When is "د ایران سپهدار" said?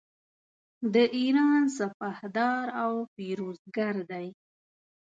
0.93-2.65